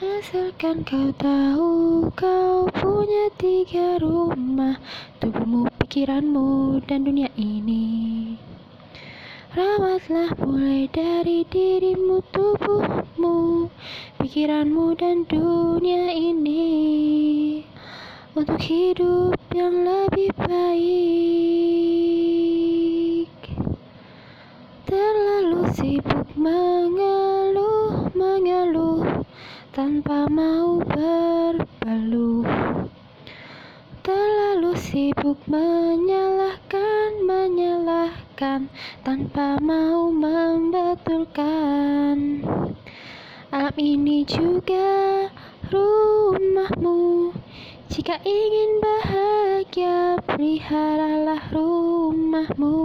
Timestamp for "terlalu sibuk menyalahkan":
34.02-37.22